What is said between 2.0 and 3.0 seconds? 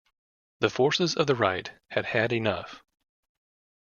had enough.